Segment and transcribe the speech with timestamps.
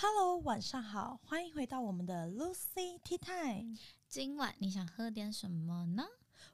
[0.00, 3.76] Hello，晚上好，欢迎回到我们的 Lucy Tea Time。
[4.06, 6.04] 今晚你想喝点什么呢？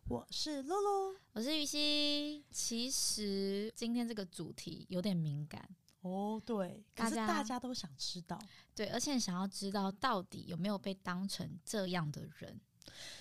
[0.09, 2.43] 我是露露，我是玉溪。
[2.51, 5.69] 其实今天这个主题有点敏感
[6.01, 8.41] 哦，对，可是大家都想知道，
[8.75, 12.59] 对，而且想要知道到底有没有被当成这样的人。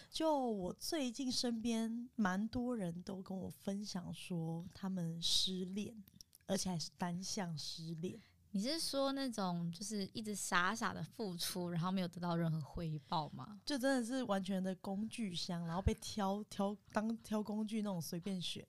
[0.10, 6.02] 就我最近身边蛮多人都跟我分享说，他们失恋，
[6.48, 8.22] 而且还是单向失恋。
[8.56, 13.60] 你是说那种就是一直傻傻的付出，然后没有得到任何回报吗？
[13.66, 18.64] 就真的是完全的工具箱，然后被挑挑当挑工具那种随便选。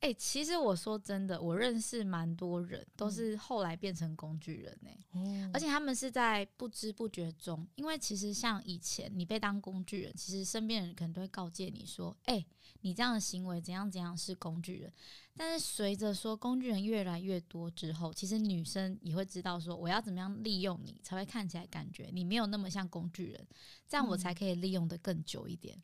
[0.00, 5.06] 哎、欸，其实我说真的，我认识蛮多人都是后来变成工具人呢、欸。
[5.12, 12.46] 嗯、而且他们是在不知不觉中，因为其实像以前你被当工具人，其实身边人可能都会告诫你说：“哎、欸，
[12.82, 14.92] 你这样的行为怎样怎样是工具人。”
[15.36, 23.46] 但是随着说工具人越来越多之后，其实女生也会知道说，我要怎么样利用你，才会看起来感觉你没有那么像工具人，
[23.88, 25.76] 这样我才可以利用的更久一点。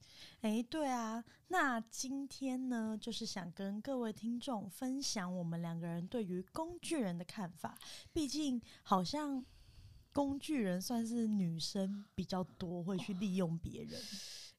[0.43, 7.77] 哎、嗯，对啊，那今天呢，就是想跟各位听众分享我们两个人对于工具人的看法。
[8.13, 9.45] 毕竟好像
[10.13, 14.01] 工具人算是女生比较多会去利用别人，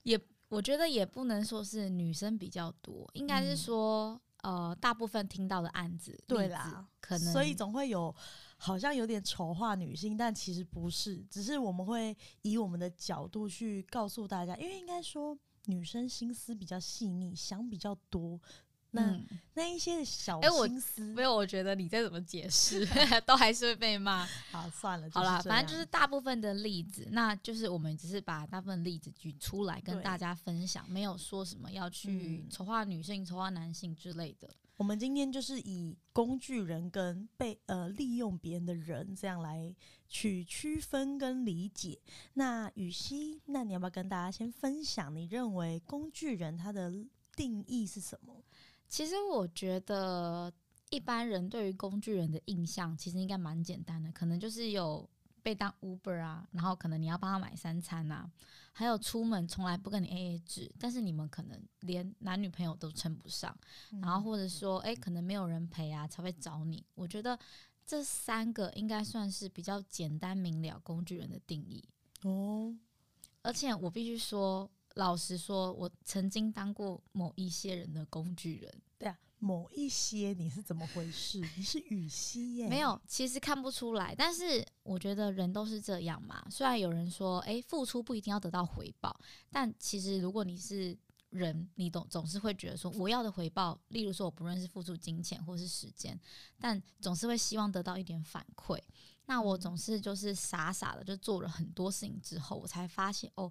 [0.04, 0.20] 也
[0.50, 4.22] 我觉得也不能说是女生比较多，应该是说。
[4.42, 8.14] 嗯呃，大部分听到的案子，对啦，可能所以总会有
[8.58, 18.40] 好像有点丑化女性，但其实不是，只是我们会以我们的角度去告诉大家，因为应该说女生心思比较细腻，想比较多。
[18.92, 22.86] 那、嗯、那一些小心思，没有，我觉得你再怎么解释，
[23.26, 24.26] 都还是会被骂。
[24.52, 34.50] 好，算了，好了，反正就是大部分的例子，那就是我们只是把大部分例子举出来跟大家分享，没有说什么要去丑化女性、丑化男性之类的。
[34.78, 39.74] 我们今天就是以工具人跟被呃利用别人的人这样来
[40.10, 42.00] 去区分跟理解。
[42.34, 46.92] 那雨熙，那你要不要跟大家先分享，你认为工具人他的
[47.36, 48.44] 定义是什么？
[48.92, 50.52] 其实我觉得
[50.90, 55.10] 一般人对于工具人的印象其实应该蛮简单的，可能就是有
[55.42, 58.30] 被当 Uber 啊，然后可能你要帮他买三餐啊，
[58.74, 63.58] 还有出门从来不跟你 AA 制，但是你们可能连男女朋友都称不上，
[64.02, 66.86] 然后或者说哎可能没有人陪啊才会找你。
[66.94, 67.40] 我觉得
[67.88, 71.82] 这三个应该算是比较简单明了工具人的定义
[72.24, 72.76] 哦，
[73.42, 74.70] 而且我必须说。
[74.96, 78.74] 老实说，我曾经当过某一些人的工具人。
[78.98, 81.40] 对啊，某一些你是怎么回事？
[81.58, 82.70] 你是雨熙耶？
[82.70, 84.14] 没有，其实看不出来。
[84.16, 86.46] 但是我觉得人都是这样嘛。
[86.50, 89.18] 虽然有人说，哎，付出不一定要得到回报，
[89.50, 90.96] 但其实如果你是
[91.30, 96.20] 人，你总总是会觉得说，我要的回报，例如说，我不论是付出金钱或是时间，
[96.60, 98.78] 但总是会希望得到一点反馈。
[99.32, 103.50] 那我总是就是傻傻的就做了很多事情之后，我才发现哦，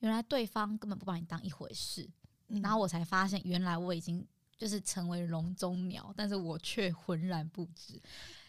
[0.00, 2.06] 原来对方根本不把你当一回事。
[2.48, 4.22] 嗯、然后我才发现，原来我已经
[4.58, 7.98] 就是成为笼中鸟，但是我却浑然不知。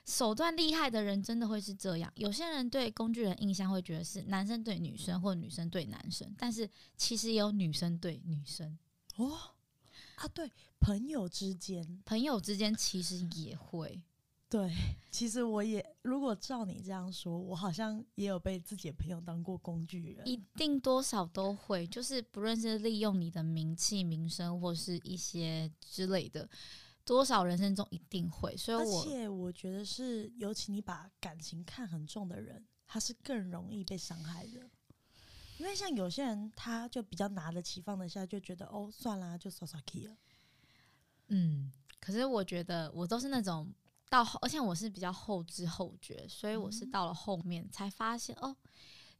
[0.06, 2.12] 手段厉害的人真的会是这样。
[2.16, 8.78] 有些人对工具人印象会觉得是男生对女生或女生对男生，但是其实也有女生对女生
[9.16, 9.40] 哦。
[10.16, 10.52] 啊，对，
[10.82, 14.02] 朋友之间，朋友之间其实也会。
[14.53, 14.69] 对，
[15.09, 26.47] 其实我也，如果照你这样说，我好像也有被自己的朋友当过工具人，一定多少都会，就是不论是利用你的名气、名声，或是一些之类的，
[27.03, 28.56] 多少人生中一定会。
[28.56, 34.70] 所以我，而且我觉得是，尤其你把感情看很重的人，他是更容易被伤害的，
[35.58, 40.16] 因为像有些人，他就比较拿得起放得下，就觉得哦，算啦，就耍耍气了。
[41.30, 43.74] 嗯，可是我觉得我都是那种。
[44.13, 48.56] 到，而且我是比较后知后觉，所以我是到了后面才发现，哦，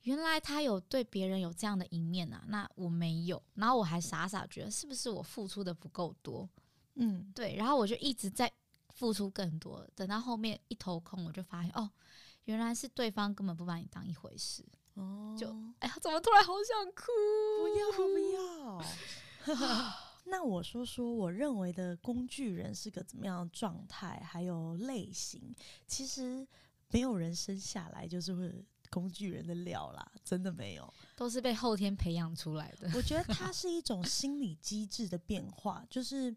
[0.04, 6.48] 原来他有对别人有这样的一面啊，那我没有，然后我还傻傻觉得是不是我付出的不够多，
[6.94, 8.52] 嗯，对，然后我就一直在
[8.90, 11.90] 付出更多，等到后面一头空，我就发现，哦，
[12.44, 14.64] 原来是对方根本不把你当一回事，
[14.94, 15.48] 哦，就，
[15.80, 17.02] 哎呀，怎么突然好想哭？
[17.64, 19.94] 不要不 要。
[20.34, 25.54] 那我说说我认为的工具人是个怎么样的状态，还有类型。
[25.86, 26.46] 其实
[26.90, 28.52] 没有人生下来就是会
[28.90, 32.90] 工具人的料啦，真的没有，都是被后天培养出来的。
[32.96, 36.36] 我觉得 它是一种心理机制的变化，就是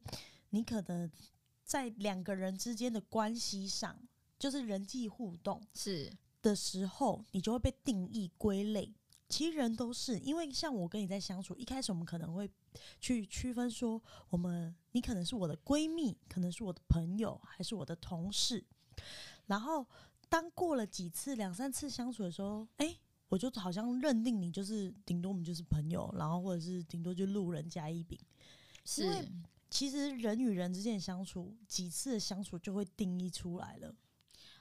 [0.51, 1.11] 你可能
[1.65, 3.99] 在两个人之间的关系上，
[4.39, 6.13] 就是人际互动是
[6.43, 8.93] 的时候，你就会被定义归类。
[9.29, 12.49] 其实人都是，因为像我跟你在相处，一开始我们可能会
[13.01, 14.01] 去区分说，
[14.31, 18.65] 我们你可能是我的闺蜜，可能是我的朋友，还是我的同事。
[19.47, 19.87] 然后
[20.29, 28.19] 当过了几次、两三次相处的时候，哎、欸，我就好像认定你就是顶多我们就是朋友，然后或者是顶多就路人甲乙丙。
[28.85, 29.29] 是，
[29.69, 33.93] 其实人与人之间的相处，几次的相处就会定义出来了。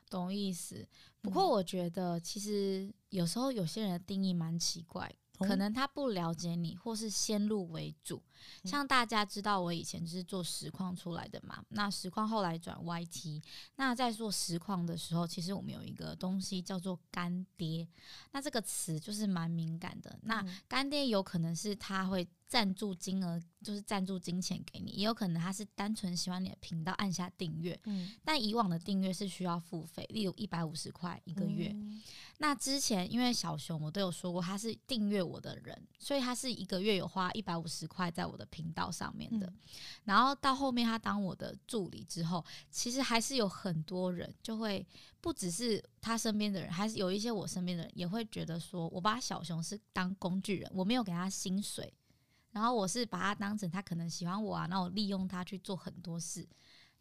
[0.10, 0.88] 懂意思？
[1.22, 5.14] 不过我觉得，其实有时候有些人的定义蛮奇怪。
[5.40, 8.22] 可能他不了解你，或是先入为主。
[8.64, 11.64] 像大家知道，我以前就是做实况出来的嘛。
[11.70, 13.42] 那实况后来转 YT。
[13.78, 17.88] 那在做实况的时候，其实我们有一个东西叫做干爹。
[18.32, 20.20] 那这个词就是蛮敏感的。
[20.24, 27.80] 那干爹有可能是他会赞助金额，就是赞助金钱给你；也有可能他是单纯喜欢你的频道，按下订阅。
[28.24, 31.76] 但以往的订阅是需要付费，例如一百五十块一个月。
[32.38, 39.52] 那之前因为小熊我都有说过，他是订阅我的人，所以他是一个月有花一百五十块在我的频道上面的。
[40.04, 44.86] 然后到后面他当我的助理之后，其实还是有很多人就会
[45.22, 51.94] 不只是他身边的人，还是有一些我身边的人也会觉得说，我把小熊是当工具人，我没有给他薪水，
[52.52, 56.46] 然后我是把他当成他可能喜欢我啊，然后我利用他去做很多事。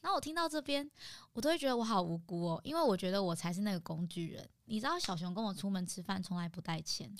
[0.05, 0.87] 然后我听到这边，
[1.33, 4.47] 我都会觉得我好无辜哦，因为我觉得我才是那个工具人。
[4.67, 7.11] 你知道，小熊跟我出门吃饭从来不带钱，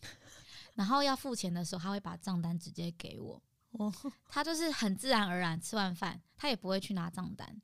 [0.75, 3.43] 然后要付钱的时候，他会把账单直接给我。
[4.29, 7.59] 他就是很自然而然吃完饭，他也不会去拿账单，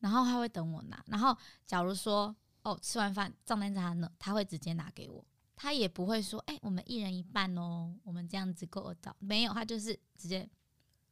[0.00, 1.02] 然后他会等我拿。
[1.06, 5.24] 然后假如说哦，吃完饭账单在他那，他会直接拿给我，
[5.56, 9.52] 他也不会说哎，我们一人一半哦，我们这样子够得到没有？
[9.54, 10.46] 他就是直接。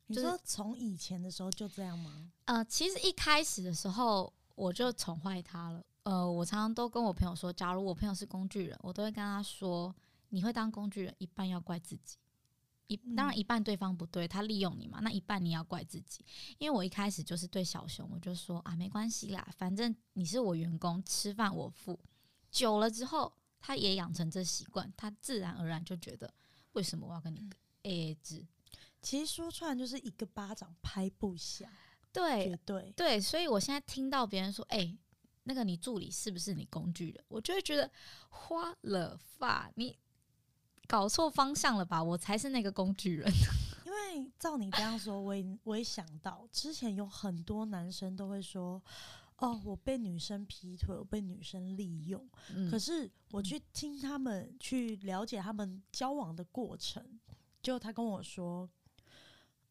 [0.06, 2.31] 你说从以前的时候就这样吗？
[2.44, 5.85] 呃，其实一开始的时候我就宠坏他了。
[6.05, 9.93] 呃，我常常都跟我朋友说，假如我朋友是工具人，我都会跟他说，
[10.29, 12.17] 你会当工具人，一半要怪自己，
[12.87, 16.25] 一当然一半对方不对，他利用你嘛，那一半你要怪自己。
[16.59, 21.99] 因为我一开始就是对小熊，我就说啊，没关系啦，反正你是我员工，吃饭我付。
[22.52, 26.32] 久了之后，他也养成这习惯，他自然而然就觉得，
[26.75, 27.50] 为什么我要跟你
[27.82, 28.47] AA 制？
[29.06, 31.70] 其实说出来就是一个巴掌拍不响，
[32.12, 34.99] 对，绝对对，所以我现在听到别人说，哎、欸，
[35.44, 37.25] 那个你助理是不是你工具人？
[37.29, 37.88] 我就会觉得
[38.31, 39.97] 花了发，你
[40.88, 42.03] 搞错方向了吧？
[42.03, 43.31] 我才是那个工具人。
[43.87, 48.82] 因为照你这样说，我也我也想到之前有很多男生都会说，
[49.37, 52.29] 哦，我被女生劈腿，我被女生利用。
[52.52, 57.20] 嗯、可是我去听他们，去了解他们交往的过程，
[57.62, 58.69] 就他跟我说。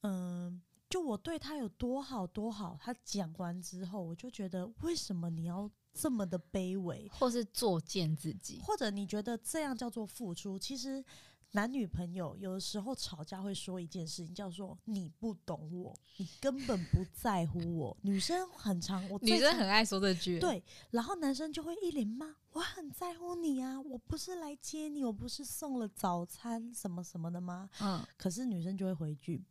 [0.05, 10.59] 嗯，就我对他有多好多好，他讲完之后，我就觉得为什么你要这么的卑微，或是作贱自己，或者你觉得这样叫做付出？
[10.59, 11.03] 其实
[11.51, 17.97] 男女朋友有的时候吵架会说一件事情，叫做你不懂我，你根本不在乎我。
[18.01, 20.61] 女生很常，我女生很爱说这句，对，
[20.91, 27.69] 然后男生就会一脸骂，我很在乎你啊，我不是来接你，我不是送了早餐什么什么的吗？
[27.79, 29.41] 嗯，可是女生就会回句。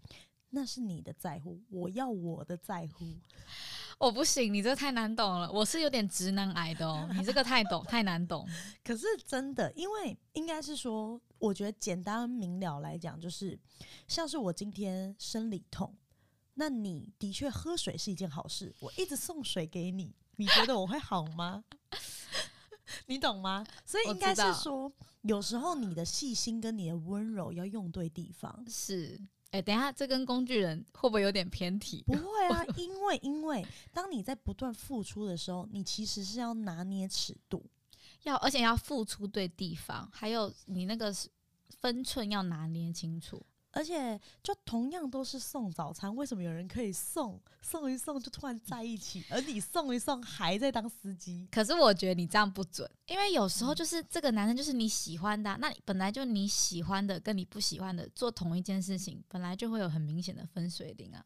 [0.55, 3.05] 那是你的在乎，我要我的在乎。
[3.99, 5.51] 我不行，你这个太难懂了。
[5.53, 8.49] 我是有点直男癌的哦，你这个太懂， 太难懂。
[8.83, 13.59] 可是真的，因为应该是说，我觉得简单明了来讲，就是
[14.09, 15.95] 像是我今天生理痛，
[16.55, 18.75] 那你的确喝水是一件好事。
[18.81, 21.65] 我一直送水给你，你觉得我会好吗？
[23.07, 23.65] 你懂吗？
[23.87, 24.93] 所以应该是说，
[25.23, 28.65] 有时候你的细心跟你的温柔要用对地方。
[28.69, 29.21] 是。
[29.55, 32.03] 哎、欸，等一下，这跟工具人会不会有点偏题？
[32.09, 37.65] 不会啊， 因为因为当你在不断付出的时候，你其实是要拿捏尺度，
[38.25, 41.15] 要而且要付出对地方，还有你那个
[41.81, 43.41] 分寸要拿捏清楚。
[43.75, 51.49] 而且，就同样都是送早餐，为什么有人可以送送一送就突然在一起，而你送一送还在当司机？
[51.51, 61.25] 可是我觉得你这样不准，因为有时候就是这个男生就是你喜欢的啊，那本来就你喜欢的跟你不喜欢的做同一件事情，本来就会有很明显的分水岭啊。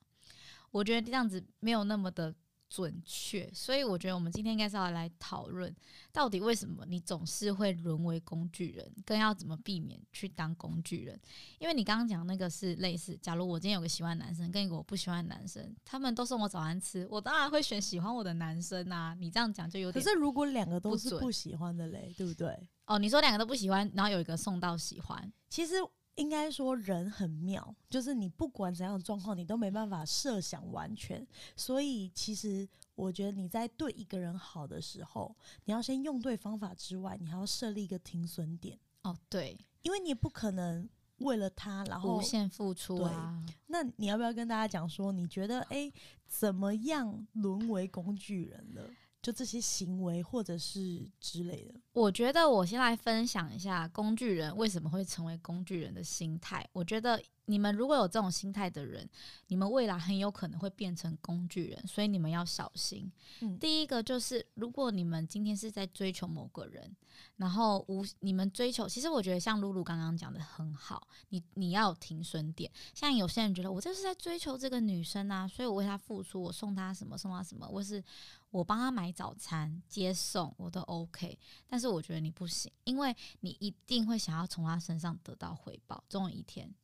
[0.70, 2.34] 我觉得这样子没有那么的。
[2.68, 5.74] 准确，所以我觉得我们今天应该是要来讨论，
[6.12, 11.18] 到底为什么你总是会沦为工具人，更要怎么避免去当工具人。
[11.58, 19.14] 因为你刚刚讲那个是类似，假如我今天有个喜欢男生，跟一个我不喜欢的男生，他们都送我早餐吃，我当然会选喜欢我的男生啊。
[19.18, 22.68] 你这样讲就有点，可是如果两个都是不喜欢的嘞，对不对？
[22.86, 25.74] 哦，你说两个都不喜欢，然后有一个送到喜欢，其实。
[26.18, 31.24] 应该说人很妙，就是你不管怎样的状况，你都没办法设想完全。
[31.56, 35.34] 所以其实我觉得你在对一个人好的时候，
[35.64, 38.76] 你要先用对方法之外，你还要设立一个停损点。
[39.02, 43.40] 哦，对，因为你也不可能为了他然后无限付出啊。
[43.68, 45.92] 那你要不要跟大家讲说，你觉得诶，
[46.26, 48.90] 怎么样沦为工具人了？
[49.22, 51.74] 就这些行为或者是之类的。
[51.92, 56.68] 我觉得我先来分享一下工具人为什么会成为工具人的心态。
[56.72, 57.22] 我觉得。
[57.50, 59.08] 你们如果有这种心态的人，
[59.46, 63.10] 你们未来很有可能会变成工具人，所以你们要小心。
[63.40, 66.94] 嗯，第一个就是，如果你们今天是在追求某个人，
[67.36, 72.70] 然后无你们追求，其实我觉得像露露刚刚讲的很好，你你要有停损点。
[72.92, 78.04] 像有些人觉得我就是在追求这个女生啊，所以我为她付出，我送她什么送她什么，我是
[78.50, 81.38] 我帮他买早餐接送我都 OK。
[81.66, 86.74] 但是我觉得你不行，因为你一定会想要从他身上得到回报，总有一天。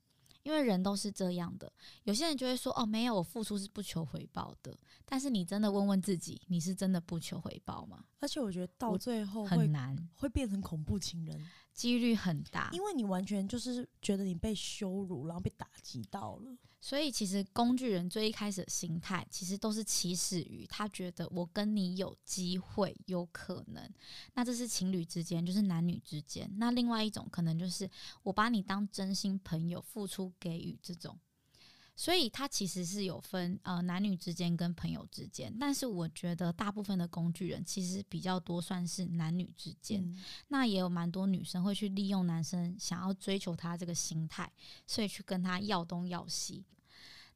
[0.43, 8.05] 因为人都是这样的，有些人就会说：“哦，没有，我付出是不求回报的。”但是你真的问问自己，你是真的不求回报吗？
[8.21, 11.43] 而且我觉得到最后很难，会变成恐怖情人，
[11.75, 16.57] 几率很大，因为你完全就是觉得你被羞辱，然后被打击到了。
[16.81, 23.91] 所以，其实工具人最一开始的心态，其实都是起始于他觉得我跟你有机会，有可能。
[24.35, 26.51] 那这是情侣之间，就是男女之间。
[26.59, 27.91] 那另外一种可能就是
[28.23, 31.19] 我把你当真心朋友，付出给予这种。
[31.97, 40.03] 所以，他其实是有分呃男女之间跟朋友之间，但是我觉得大部分的工具人其实比较多算是男女之间。
[40.03, 44.53] 嗯、那也有蛮多女生会去利用男生想要追求他这个心态，
[44.89, 46.65] 所以去跟他要东要西。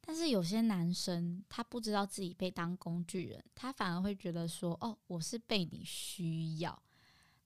[0.00, 6.82] 但是有些男生他不知道自己被当工具人，他反而会觉得说：“哦，我是被你需要。”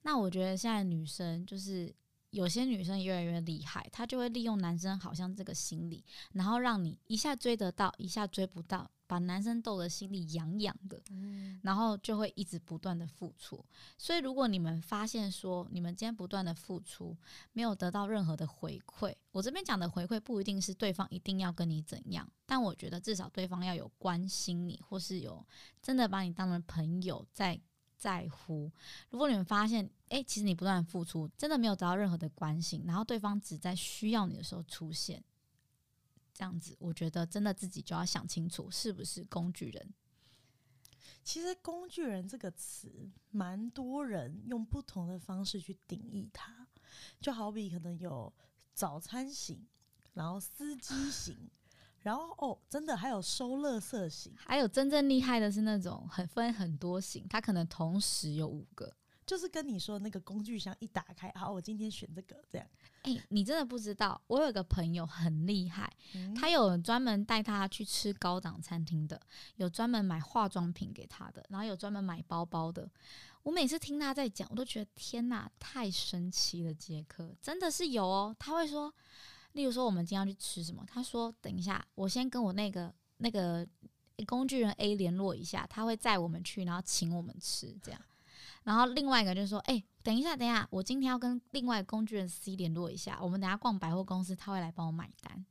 [0.01, 1.93] 那我觉得现在女生就是。
[2.33, 13.63] 有些女生越来越厉害，她就会利用男生好像这个心理，然后让你一下追得到，一下追不到，把男生逗得心里痒痒的，嗯，然后就会一直不断的付出。
[13.99, 17.15] 所以如果你们发现说你们今天不断的付出，
[17.51, 25.45] 没有得到任何的回馈，我这边讲的回馈不一定是对方一定要跟你怎样，但我觉得至少对方要有关心你，或是有
[25.83, 27.61] 真的把你当成朋友在。
[28.03, 28.69] 在乎。
[29.09, 35.23] 如果你们发现，哎、欸，其实你不断付出，真的没有得到任何的关心，然后对方只在需要你的时候出现，
[36.33, 39.93] 这样子，我觉得真的自己就要想清楚，是不是工具人。
[41.23, 46.67] 其实“工具人”这个词，蛮多人用不同的方式去定义它，
[47.21, 48.33] 就好比可能有
[48.73, 49.65] 早餐型，
[50.13, 51.49] 然后司机型。
[52.03, 58.93] 然后哦，真的还有收垃圾型，还有真正厉害的是那种很分很多型，他可能同时有五个，
[59.25, 62.67] 就是跟你说那个工具箱一打开，好，我今天选这个这样。
[63.03, 69.19] 哎，你真的不知道，我有个朋友很厉害，嗯、他有专门带他去吃高档餐厅的，
[69.55, 72.89] 有专门买化妆品给他的，然后有专门买包包的。
[73.43, 78.93] 我每次听他在讲，我都觉得天哪，太神奇了，杰克真的是有哦，他会说。
[79.53, 80.83] 例如说，我们今天要去吃什么？
[80.87, 83.65] 他说：“等一下，我先跟我那个那个
[84.25, 88.01] 工具人 A 联络一下，他会载我们去，然后请我们吃这样。
[88.63, 95.45] 然后另外一个就是说，哎、欸，等一下，等一下，我今天要跟另外工具人 C 联络一下，我们等下逛百货公司，他会来帮我买单。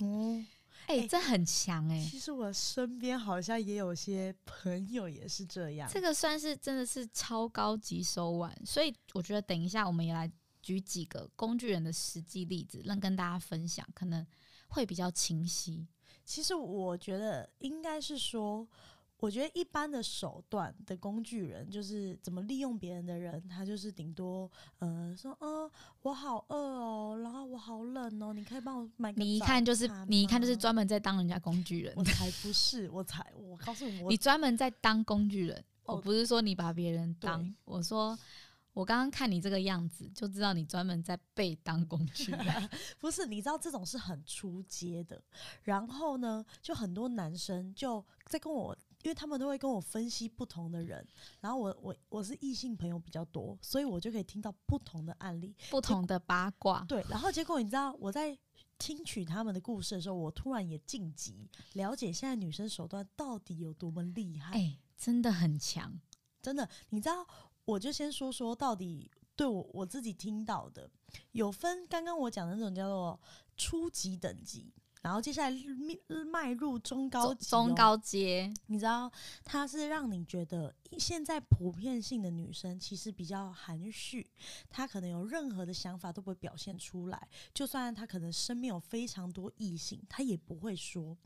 [0.00, 0.44] 哦，
[0.86, 2.10] 哎、欸，这很强哎、欸。
[2.10, 5.88] 其实我身边好像也有些朋友也是这样。
[5.92, 10.28] 这个算是真的是超高级手腕，所以我觉得等一下我们也来。”
[10.66, 14.26] 举几个工具人的实际例子，让跟大家分享，可能
[14.66, 15.86] 会比较清晰。
[16.24, 18.66] 其实我觉得应该是说，
[19.18, 25.70] 我觉得一般的手段的工具人，就是怎么利用别人的人，他就是顶多呃说，哦，
[26.02, 29.22] 我好饿哦，然后我好冷哦，你可以帮我买个。
[29.22, 31.94] 你一看就是，你一看就是专门在当人家工具人。
[31.96, 35.64] 我才不是，我才，我告诉你， 你专门在当工具人。
[35.84, 38.18] 我不是说你把别人当，我说。
[38.76, 42.70] 我刚刚看你这个样子，就知道你专门在被当工具人。
[43.00, 45.18] 不是，你知道这种是很出街的。
[45.62, 51.08] 然后呢，就很多男生就在跟我，因为他们都会跟我分析不同的人。
[51.40, 56.84] 然后我我我是异性朋友比较多，所以我就可以听到不同的案例、不同的八卦。
[56.86, 58.38] 对，然后结果你知道我在
[58.76, 64.52] 听取他们的故事的时候，我突然也晋级了解现在女生手段到底有多么厉害。
[64.54, 65.98] 哎，真的很强，
[66.42, 67.26] 真的，你知道。
[67.66, 70.90] 我就先说说到底，对我我自己听到的
[71.32, 73.20] 有分，刚刚我讲的那种叫做
[73.56, 74.72] 初级等级。
[75.06, 75.56] 然后接下来
[76.32, 79.08] 迈入中高级、中高阶，你知道，
[79.44, 84.28] 它是让你觉得现在普遍性的女生其实比较含蓄，
[84.68, 91.16] 她可能有任何的想法都不会表现出来，就算她可能身边有非常多异性，她也不会说。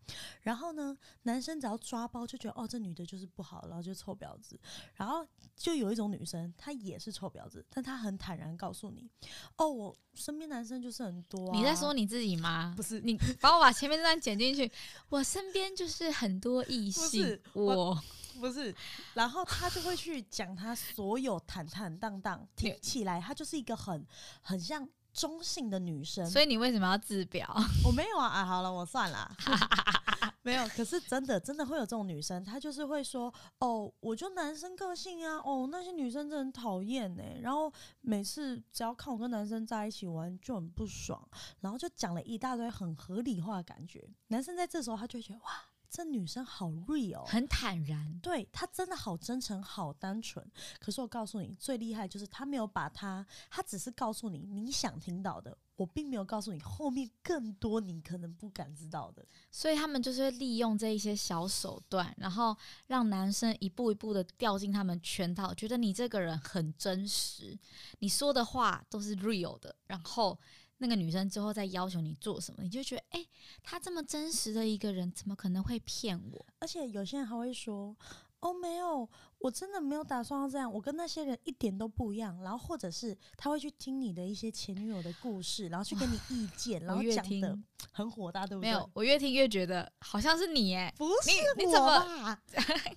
[0.42, 4.60] 然后呢，男生只要抓包就觉得哦，这女的就是不好，然后就臭婊子。
[4.92, 9.08] 然后就有一种女生，她也是臭婊子，但她很坦然告诉你，
[9.56, 11.56] 哦，我身边男生就是很多啊。
[11.56, 12.74] 你在说你自己吗？
[12.76, 13.69] 不是，你 把我把。
[13.72, 14.70] 前面这段剪进去，
[15.08, 18.00] 我身边就是很多异性，我
[18.40, 18.74] 不是，
[19.14, 24.06] 然后他就会去讲他所有坦坦荡荡，听起来他就是一个很
[24.40, 26.24] 很像中性的女生。
[26.28, 27.46] 所以你为什么要自表？
[27.84, 29.36] 我没有啊，啊，好了，我算了。
[30.42, 37.22] 没有，可是真的真的会有这种女生，她就是会说哦，我就男生个性啊，哦，那些女生真的很讨厌呢。
[37.42, 41.22] 然后每次只要看我跟男生在一起玩就很不爽，
[41.60, 44.02] 然后就讲了一大堆很合理化的感觉。
[44.28, 45.50] 男生在这时候他就觉得哇，
[45.90, 50.48] 这女生好 real，很坦然，对，她真的好真诚，好单纯。
[50.78, 55.58] 可是我告诉你，最厉害就是她没有把她，她只是告诉你你想听到的。
[55.76, 62.54] 我并没有告诉你后面更多你可能不敢知道的，所以他们就是会利用这一些小手段，然后
[62.88, 67.58] 让男生一步一步的掉进他们圈套，觉得你这个人很真实，
[68.00, 70.38] 你说的话都是 real 的，然后
[70.80, 73.26] 那个女生之后再要求你做什么，你就觉得，哎，
[73.62, 76.46] 他这么真实的一个人，怎么可能会骗我？
[76.58, 77.96] 而且有些人还会说。
[78.40, 79.06] 哦，没有，
[79.40, 80.72] 我真的没有打算要这样。
[80.72, 82.40] 我跟那些人一点都不一样。
[82.40, 87.58] 然后，或者是他会去听你的一些前女友的故事，然后去给你意见， 然后讲的
[87.92, 88.70] 很火大，对不对？
[88.70, 92.38] 没有，我越听越觉得好像是你哎，不是你，你怎么？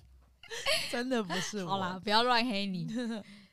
[0.90, 1.72] 真的不是我。
[1.72, 2.86] 好啦，不要乱黑你。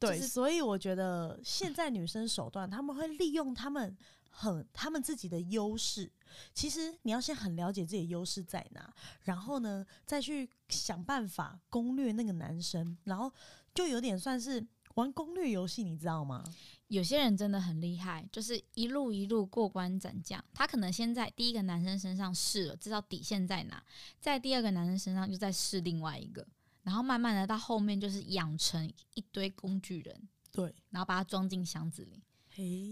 [0.00, 3.96] 对，就是、所以我觉得 现在女生手段，他们会利用他们
[4.30, 6.10] 很他们自己的优势。
[6.54, 8.92] 其实你要先很了解自己的优势在哪，
[9.24, 13.30] 然后呢，再去想办法攻略那个男生，然后
[13.74, 14.64] 就有点算是
[14.94, 16.44] 玩攻略游戏，你知道吗？
[16.86, 20.44] 有些人真的很厉害，就是一路一路过关斩将。
[20.54, 23.82] 他可能先在第一个男生身上试了，知道底线在哪，
[24.20, 26.46] 在第二个男生身上又再试另外一个，
[26.82, 32.22] 然后慢慢的到后面就是养成一堆工具人，对，然后把它装进箱子里。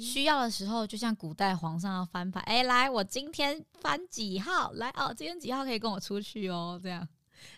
[0.00, 4.72] 需要的时候，就像古代皇上要翻牌，哎，来，我今天翻几号？
[4.72, 6.80] 来哦，今天几号可以跟我出去哦？
[6.82, 7.06] 这样，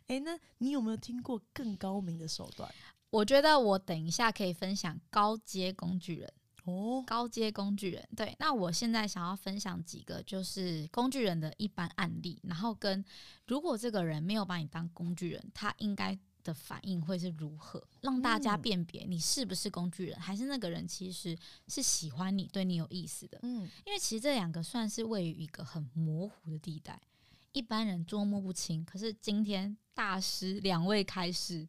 [0.09, 2.69] 哎，那你有没有听过更高明的手段？
[3.11, 6.33] 我觉得我等一下可以分享高阶工具人
[6.65, 8.09] 哦，高阶工具人。
[8.17, 13.05] 对，那我现在想要分享几个就是工具人的一般案例，然后跟
[13.47, 16.19] 如果这个人没有把你当工具人，他应该。
[16.43, 17.87] 的反应会是如何？
[18.01, 21.37] 让大家辨别你是不是工具人，嗯、还是那个人其实
[21.69, 23.39] 是喜欢你、对你有意思的？
[23.43, 26.99] 嗯，因为其实这两个算是位于一个很模糊的地带，
[27.53, 28.83] 一般人捉摸不清。
[28.87, 31.69] 可是今天大师两位开示，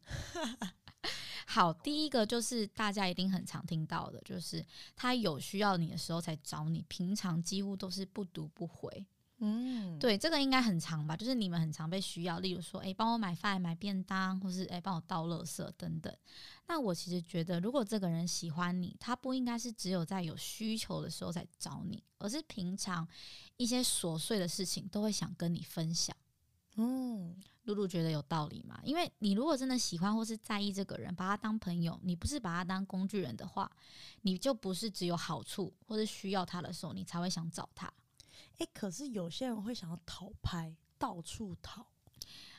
[1.46, 9.04] 好，第一个就是大家一定很常听到的，就是他有需要你的时候才找你，平常几乎都是不读不回。
[9.44, 11.16] 嗯，对，这个应该很常吧？
[11.16, 16.16] 就是你们很常被需要，例如说，诶，帮我买饭、买便当，或是哎，帮我倒垃圾等等。
[16.68, 23.06] 那我其实觉得，如果这个人喜欢你，他不应该是只有在有需求的时候才找你，而是平常
[23.56, 26.16] 一些琐碎的事情都会想跟你分享。
[26.76, 28.80] 嗯，露露觉得有道理嘛？
[28.82, 33.70] 因为你如果真的喜欢或是在意这个人，把他当朋友，你不是把他当工具人的话，
[34.22, 37.92] 你就不是只有好处或者需要他的时候，你才会想找他。
[38.58, 41.86] 诶，可是有些人会想要讨拍，到处讨。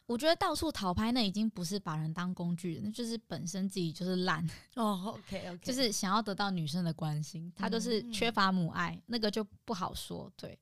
[0.06, 4.46] 我觉得到处讨拍，那已经不是把人当工具人，那就是本身自己就是烂
[4.76, 5.16] 哦。
[5.18, 10.30] OK OK，就是想要得到女生的关心，他就是缺乏母爱，嗯、那个就不好说。
[10.36, 10.60] 对，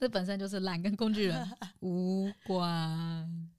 [0.00, 1.46] 这本身就是懒，跟工具人
[1.80, 3.50] 无关。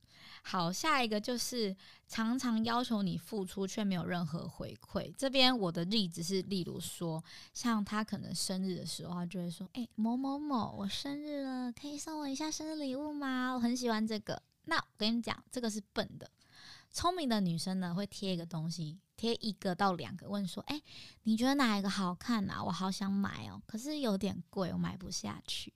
[0.42, 1.76] 好，下一个就是
[2.08, 5.14] 常常要求你付出却没有任何回馈。
[5.16, 7.24] 这边我的例子是，例如说，
[7.54, 13.54] 像他可能生日的时候，他就会说：“诶、欸，某某某，我生日了，可以送我一下生日礼物吗？
[13.54, 16.28] 我很喜欢这个。”那我跟你讲，这个是笨的。
[16.90, 20.84] 聪明的女生呢，会贴一个东西，贴一个到两个，问说：“诶、欸，
[21.22, 22.64] 你觉得哪一个好看啊？
[22.64, 25.72] 我好想买哦，可是有点贵，我买不下去。”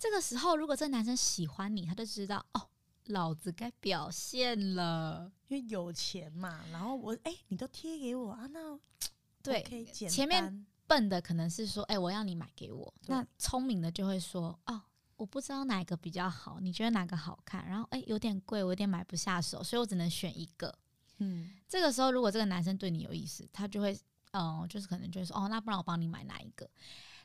[0.00, 2.66] 这个时候，如果这男生喜欢你，他就知道哦。
[3.06, 6.64] 老子该表现了，因为有钱嘛。
[6.70, 8.46] 然后我哎、欸，你都贴给我啊？
[8.52, 8.78] 那
[9.42, 12.94] 对前面笨的可能是说，哎、欸，我要你买给我。
[13.08, 14.80] 那聪明的就会说，哦，
[15.16, 17.66] 我不知道哪个比较好，你觉得哪个好看？
[17.66, 20.72] 然后哎、欸，有点贵，我有点买不下手，所以我只能选一个。
[21.18, 23.98] 嗯，这个时候如果这个男生对你有意思，他就会，
[24.32, 26.70] 嗯，就是可能就会说，哦，那不然我帮你买哪一个？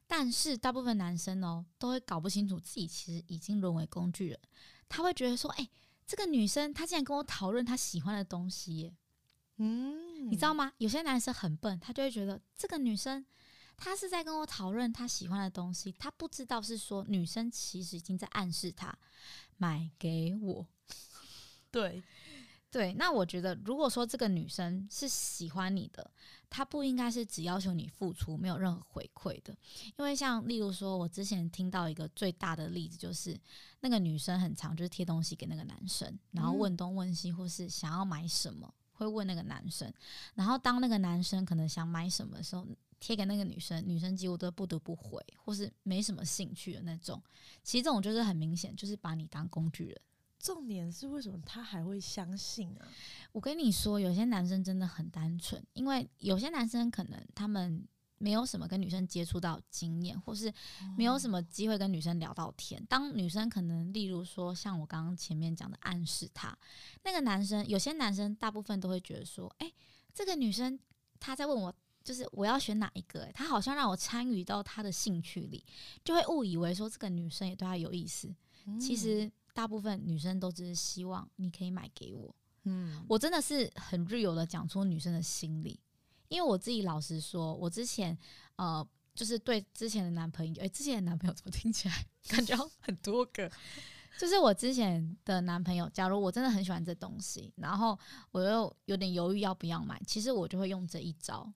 [0.07, 4.39] 但是大部分男生哦，都会搞不清楚自己其实已经沦为工具人。
[4.87, 5.69] 他会觉得说：“哎、欸，
[6.05, 8.95] 这个女生她竟然跟我讨论她喜欢的东西耶，
[9.57, 10.71] 嗯，你知道吗？
[10.77, 13.25] 有些男生很笨，他就会觉得这个女生
[13.75, 18.95] 她是在跟我讨论她喜欢的东西，他不知道是说女生其实已经在暗示他
[19.57, 20.67] 买给我。
[21.71, 22.03] 对，
[22.69, 22.93] 对。
[22.93, 26.11] 那我觉得，如果说这个女生是喜欢你的，
[26.49, 29.55] 他不应该是只要求你付出，没有任何回馈的。
[29.97, 33.39] 因为像例如说，我之前听到一个最大的例子，就是
[33.81, 39.91] 那个女生很常就是贴东西给那个男生，然后问东问西，或是想要买什么，会问那个男生。
[40.33, 42.65] 然后当那个男生可能想买什么的时候，
[42.99, 47.21] 贴给那个女生，女生几乎都不得不回，或是没什么兴趣的那种。
[47.63, 50.01] 其实这种就是很明显，就是把你当工具人。
[50.45, 52.85] 重点是为什么他还会相信啊？
[53.31, 57.83] 我跟你说，有些男生真的很单纯，因为有些男生可能他们
[58.19, 60.53] 没有什么跟女生接触到经验，或是
[60.95, 62.79] 没有什么机会跟女生聊到天。
[62.87, 66.55] 当女生可能，例如说像我刚刚前面讲的暗示他，
[67.03, 69.73] 那个男生，有些男生大部分都会觉得说，诶，
[70.13, 70.79] 这个女生
[71.19, 73.23] 她在问我，就是我要选哪一个？
[73.23, 75.65] 诶，她好像让我参与到她的兴趣里，
[76.03, 78.31] 就会误以为说这个女生也对他有意思。
[78.79, 79.31] 其实。
[79.55, 85.79] 大部分女生都只是希望你可以买给我，嗯，我真的是很 real 的讲出女生的心理，
[86.27, 88.15] 因为我自己老实说，我之前
[88.57, 93.49] 呃，就是对之前的男朋友，诶，之前的男朋友怎么听起来感觉很多个？
[94.19, 97.97] 就是我之前的男朋友，假如我真的很喜欢这东西，然后
[98.31, 101.49] 我又有点犹豫要不要买，其实我就会用这一招，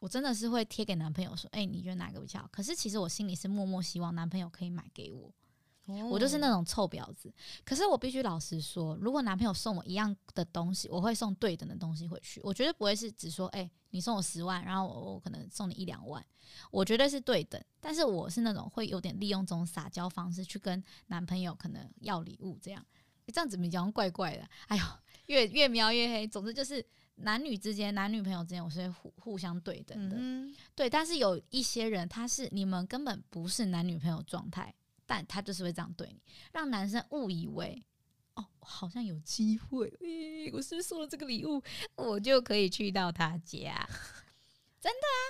[0.00, 2.48] 我真的是会贴给男朋友说，诶，你觉得哪个比较好？
[2.50, 5.32] 可是其实我心里是默默希望男朋友可以买给我。
[6.10, 7.30] 我就是那种臭婊子，
[7.62, 12.40] 可是我必须老实说，如果男朋友送我一样的东西，我会送对等的东西回去。
[12.42, 16.24] 我绝对不会是只说，哎、欸，你送我十万，然后我我可能送你一两万，
[16.70, 17.62] 我绝对是对等。
[17.80, 22.82] 但是我是那种会有点利用这种撒娇方式去跟男朋友可能要礼物，这样，
[23.26, 24.48] 这样子比较怪怪的。
[24.68, 24.82] 哎呦，
[25.26, 26.26] 越越描越黑。
[26.26, 26.82] 总之就是
[27.16, 30.16] 男女之间，男女朋友之间，我是会互互相对等的。
[30.18, 34.74] 嗯、对，但是有一些人，他是你们根本不是男女朋友状态。
[35.06, 36.20] 但他就是会这样对你，
[36.52, 37.84] 让男生误以为
[38.34, 41.62] 哦，好像有机会，欸，我是不是送了这个礼物，
[41.96, 43.88] 我就可以去到他家？
[44.80, 45.20] 真的啊，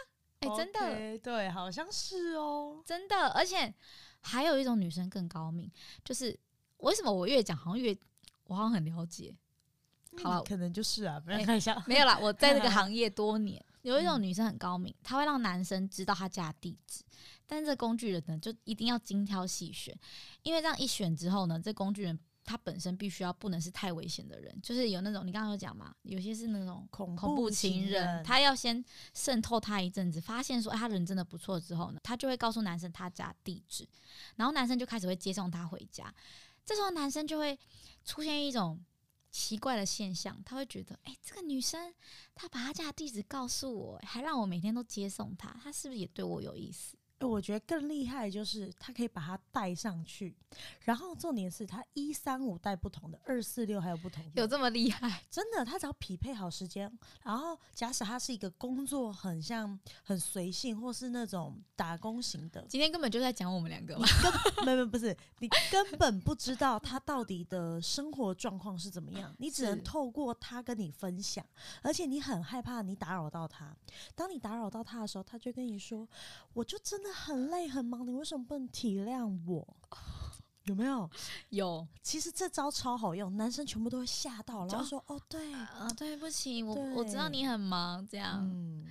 [0.41, 3.29] 哎，欸，真的，okay, 对，好像是哦，真的。
[3.29, 3.73] 而且
[4.21, 5.71] 还有一种女生更高明，
[6.05, 6.39] 就是
[6.79, 7.97] 为什么我越讲好像越
[8.45, 9.35] 我好像很了解。
[10.23, 17.05] 好了，可能就是啊，不然看一下，欸，没有啦，我在这个 行业多年，有一种女生很高明，她会让男生知道她家的地址。
[17.47, 19.95] 但是这工具人呢，就一定要精挑细选，
[20.43, 33.87] 因为这样一选之后呢，这工具人他本身必须要不能是太危险的人，就是有那种你刚刚有讲嘛，有些是那种恐恐怖情人，他要先渗透他一阵子，发现说他人真的不错之后呢，他就会告诉男生他家地址，
[34.37, 36.13] 然后男生就开始会接送他回家，
[36.65, 37.59] 这时候男生就会
[38.07, 38.83] 出现一种
[39.35, 41.93] 奇怪的现象，他会觉得，哎，这个女生
[42.37, 46.97] 她把她家地址告诉我，还让我每天都接送她，她是不是也对我有意思？
[47.25, 50.37] 我觉得更厉害的就是他可以把它带上去，
[50.81, 55.23] 然后重点是他一三五带不同的，二四六还有不同的，有这么厉害？
[55.31, 56.91] 真的，他只要匹配好时间，
[57.23, 64.07] 然后假使他是一个工作很像很随性，或是那种打工型的，今天根本就在讲我们两个嘛，
[64.67, 71.45] 没没不是，你根本不知道他到底的生活状况是怎么样，你只能透过他跟你分享，
[71.81, 73.75] 而且你很害怕你打扰到他，
[74.15, 76.07] 当你打扰到他的时候，他就跟你说，
[76.53, 77.14] 我就真的。
[77.15, 79.77] 很累很忙，你为什么不能体谅我？
[80.65, 81.09] 有没有？
[81.51, 81.87] 有。
[82.03, 88.41] 其实这招超好用，男生全部都会吓到，然后说：“哦，对啊，对不起，我我知道你很忙。”这样。
[88.43, 88.85] 嗯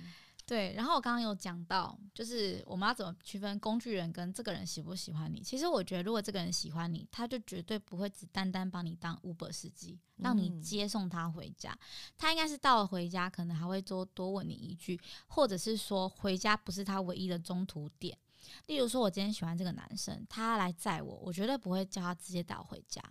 [0.46, 5.40] 对，然后我刚刚有讲到，就是我们要怎么区分工具人跟这个人喜不喜欢你。
[5.40, 11.72] 其实我觉得，如果这个人喜欢你，他就绝对不会只单单帮你当 Uber 司机，让你接送他回家。
[11.72, 11.78] 嗯、
[12.18, 18.18] 他应该是到了回家，可能还会多多问你一句，或者是说回家不是他唯一的中途点。
[18.66, 23.02] 例如说，我今天喜欢这个男生，他来载我，我绝对不会叫他直接带我回家，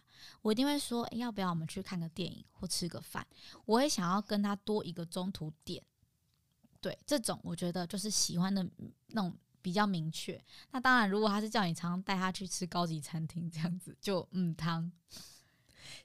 [0.44, 3.26] 我一定会说，诶，要不要我们去看个电影或吃个饭？
[3.66, 5.84] 我会想要跟他多一个中途点。
[6.84, 8.70] 对，这种我觉得就是喜欢的
[9.08, 10.40] 那种比较明确。
[10.72, 14.92] 那当然，如果他是叫你常常带他去吃高级餐厅这样子，就嗯汤。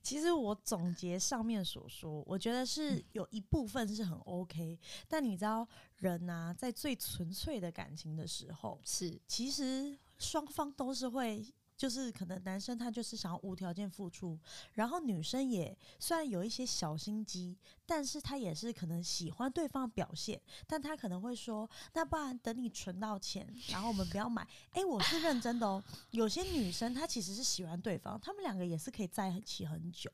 [0.00, 5.06] 其实我总结上面所说，我觉得是有一部分是很 OK，嗯。
[5.08, 11.44] 但你知道，人呐，啊，在最纯粹的感情的时候，是其实双方都是会。
[11.78, 14.36] 就是可能男生他就是想要无条件付出，
[14.72, 17.56] 然后女生也虽然有一些小心机，
[17.88, 24.46] 但是他也是可能喜欢对方表现，但他可能会说，那不然等你存到钱，然后我们不要买。
[24.74, 25.82] 诶，我是认真的哦。
[26.10, 30.10] 有些女生她其实是喜欢对方，他们两个也是可以在一起很久，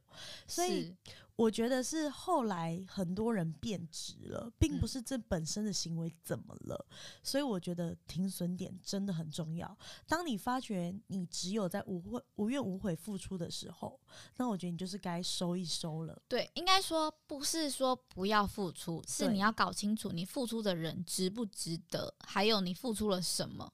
[0.46, 0.94] 所以
[1.34, 9.76] 我觉得是后来很多人变质了，并不是这本身的行为怎么了，嗯、所以我觉得停损点真的很重要。
[10.06, 14.00] 当你发觉你只有在无悔、无怨无悔付出的时候，
[14.36, 16.16] 那我觉得你就是该收一收了。
[16.28, 23.72] 对，应该说不是说不要付出，是你要搞清楚你付出的人值不值得，还有你付出了什么。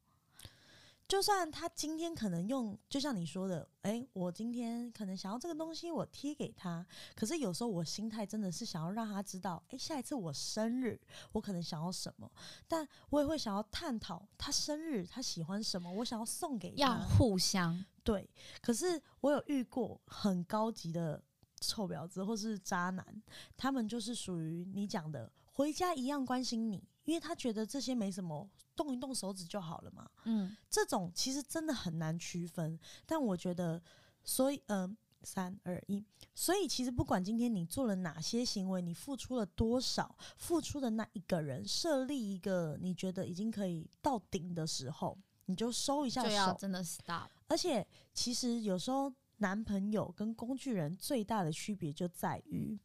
[1.09, 6.87] 就算他今天可能用，就像你说的，哎、欸，我今天可能想要这个东西，我贴给他。
[7.17, 11.01] 可是有时候我心态真的是想要让他知道，哎、欸，下一次我生日，
[11.33, 12.31] 我可能想要什么，
[12.69, 16.77] 但我也会想要探讨他生日他喜欢什么，我想要送给他。
[16.77, 18.31] 要互相对。
[18.63, 21.21] 可是我有遇过很高级的
[21.61, 23.23] 臭婊子或是渣男，
[23.57, 28.49] 他们就是属于你讲的，回家一样关心你，因为他觉得这些没什么。
[28.77, 30.09] 动一动手指就好了嘛。
[30.25, 32.81] 嗯，这种其实真的很难区分。
[33.05, 33.83] 但我觉得，
[34.25, 36.03] 所以，嗯，三二一，
[36.35, 47.29] 所以其实不管今天你做了哪些行为，你付出了多少，付出的那一个人设立一个你觉得已经可以到顶的时候，你就收一下手，就要真的 stop。
[47.49, 52.79] 而且，其实有时候男朋友跟工具人最大的区别就在于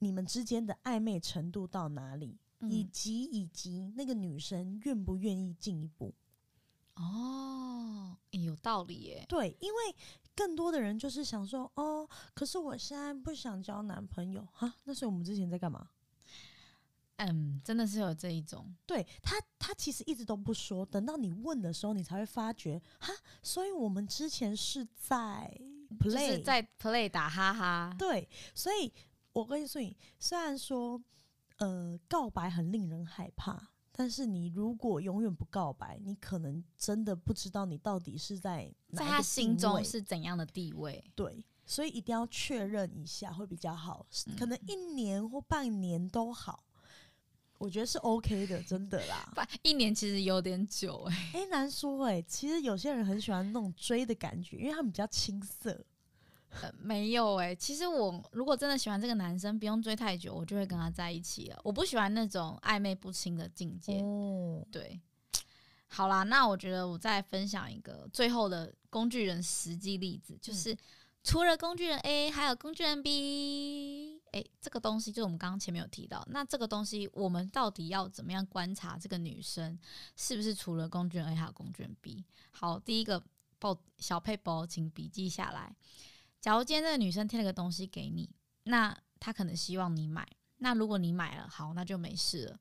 [0.00, 2.38] 你们之间的暧昧程度到哪里。
[2.62, 6.12] 以及以及那个女生愿不愿意进一步？
[6.96, 9.24] 哦，有道理耶。
[9.28, 9.78] 对，因为
[10.34, 15.88] 更多的人就是想说，哦，可是我现在不想交男朋友哈，那所以我们之前在干嘛？
[17.18, 18.74] 嗯，真的是有这一种。
[18.84, 25.48] 对他，他其实一直都不说，等到你问的时候，你才会发觉哈，所以我们之前是在
[26.00, 27.94] play，就是在 play 打哈哈。
[27.98, 28.92] 对，所以
[29.32, 29.80] 我跟你说，
[30.18, 31.00] 虽然说。
[31.60, 41.04] 呃，告白很令人害怕，但是你如果永远不告白，你可能真的不知道你到底是在在他心中是怎样的地位。
[41.16, 44.06] 对，所以一定要确认一下会比较好，
[44.38, 46.62] 可能一年或半年都好，
[47.58, 49.30] 我觉得是 OK 的，真的啦。
[49.62, 52.22] 一年其实有点久哎、欸，哎、欸，难说哎、欸。
[52.22, 55.84] 其实有些人很喜欢那种追的感觉，因为他们比较青涩。
[56.62, 61.60] 呃，没有哎、欸，其实我如果真的喜欢这个男生，不用追太久，我就会跟他在一起了。
[61.62, 64.00] 我不喜欢那种暧昧不清的境界。
[64.00, 64.98] 哦，对，
[65.88, 70.78] 好啦，那我觉得我再分享一个最后的工具人实际例子，就是、嗯、
[71.22, 74.07] 除了工具人 A，还有工具人 B。
[74.32, 79.78] 哎，这个东西就是我们刚刚前面有提到，那这个东西我们到底要怎么样观察这个女生
[80.16, 82.24] 是不是除了工具人 A 还有工具人 B？
[82.50, 83.22] 好，第一个
[83.58, 85.74] 报小撇步，请笔记下来。
[86.40, 88.30] 假如今天这个女生贴了个东西给你，
[88.64, 90.28] 那她可能希望你买。
[90.58, 92.58] 那如果你买了，好，那就没事了。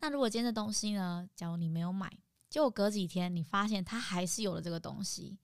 [0.00, 1.28] 那如果今天这东西呢？
[1.34, 2.12] 假如你没有买，
[2.50, 5.38] 结果隔几天你发现她还是有了这个东西，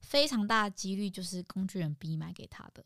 [0.00, 2.84] 非常大的几率就是工具人 B 买给她的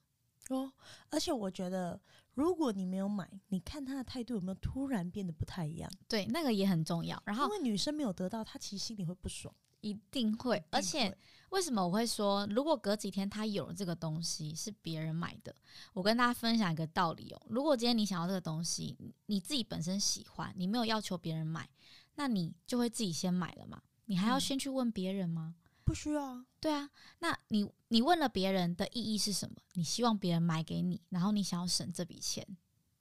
[0.51, 0.73] 哦。
[1.11, 2.01] 而且我觉得，
[2.37, 5.91] 如果你没有买，你看他的态度有没有突然变得不太一样？
[6.07, 7.21] 对，那个也很重要。
[7.27, 9.53] 然后，因为女生没有得到，她其实心里会不爽。
[9.83, 11.17] 一定会，而且
[11.51, 15.55] 为什么我会说，如果隔几天他有了这个东西是别人买的，
[15.93, 17.41] 我跟大家分享一个道理哦。
[17.49, 18.97] 如果今天你想要这个东西，
[19.27, 21.69] 你自己本身喜欢，你没有要求别人买，
[22.17, 23.81] 那你就会自己先买了嘛。
[24.07, 25.55] 你还要先去问别人吗？
[25.87, 26.45] 不需要啊。
[26.61, 29.57] 对啊，那你你问了别人的意义是什么？
[29.73, 32.47] 你希望别人买给你，然后你想要省这笔钱。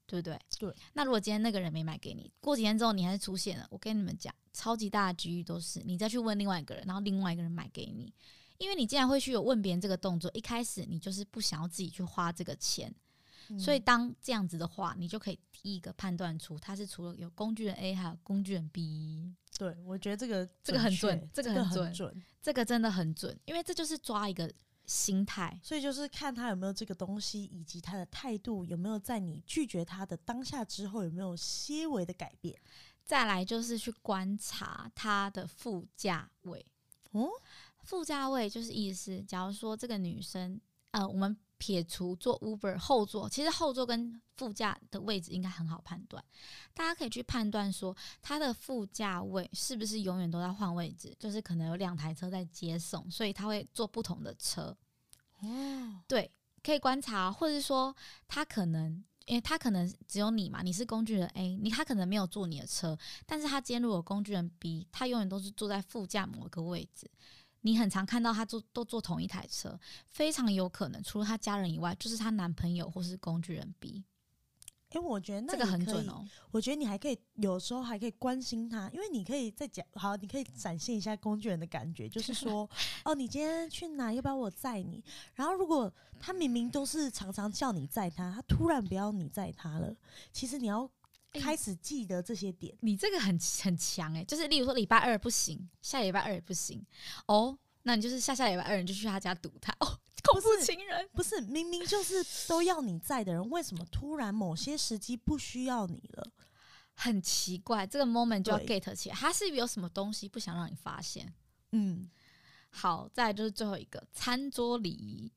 [0.08, 0.40] 对不对？
[0.60, 0.72] 对。
[0.94, 8.14] 那如果今天那个人没买给你，过几天之后你还是出现了，我跟你们讲，超级大的机遇都是你再去问另外一个人，然后另外一个人买给你，
[8.60, 12.94] 因为你既然会去有问别人这个动作，一开始你就是不想要自己去花这个钱，
[13.50, 19.34] 嗯、所以当这样子的话，你就可以第一个判断出他是除了有工具人 A 还有工具人 B。
[19.58, 24.52] 对，我觉得这个这个很准，这个很准，这个真的很准，因为这就是抓一个。
[24.88, 32.56] 心态，所以就是看他有没有这个东西，以及他的态度有没有在你拒绝他的当下之后有没有些微的改变。
[33.04, 36.64] 再来就是去观察他的副驾位。
[37.14, 37.28] 哦，
[37.82, 46.24] 副驾位就是意思，假如说这个女生，呃，我们撇除坐 Uber 后座，其实后座跟副驾的位置应该很好判断。
[46.74, 54.76] 大家可以去判断说，他的副驾位是不是永远都在换位置，就是可能有两台车在接送，所以他会坐不同的车。
[55.40, 56.32] 哦，对，
[56.64, 57.96] 可以观察，或者是说
[58.28, 67.10] 他可能，因为他可能只有你嘛，你是工具人 A，你他可能没有坐你的车，但是他今天如果工具人 B，他永远都是坐在副驾某个位置，
[67.66, 69.78] 你很常看到他坐都坐同一台车，
[70.12, 74.04] 非常有可能除了他家人以外，就是他男朋友或是工具人 B。
[74.92, 76.24] 因为我觉得那这个很准哦。
[76.52, 82.70] 我觉得你还可以有时候还可以关心他，因为你可以再讲好，你可以展现一下工具人的感觉， 就是说
[83.04, 84.14] 哦，你今天去哪？
[84.14, 85.04] 要不要我载你？
[85.34, 89.94] 然后如果他明明都是常常叫你载他，他突然不要你载他了，
[90.32, 90.88] 其实你要
[91.40, 92.74] 开始记得这些点。
[92.74, 96.86] 欸、你这个很很强诶，就是例如说礼拜二不行，下礼拜二也不行
[97.28, 100.00] 哦，那你就是下下礼拜二你就去他家堵他哦。
[100.24, 106.32] 恐怖情人不是，明明就是都要你在的人，为什么突然某些时机不需要你了？
[106.96, 111.32] 很奇怪，这个 moment 就要 get 起来，他是有什么东西不想让你发现？
[111.74, 112.10] 嗯，
[112.70, 115.32] 好，再就是最后一个餐桌礼仪。